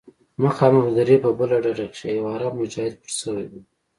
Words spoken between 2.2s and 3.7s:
عرب مجاهد پټ سوى و.